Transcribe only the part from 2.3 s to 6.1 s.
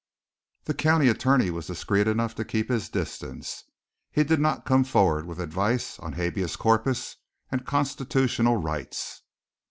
to keep his distance. He did not come forward with advice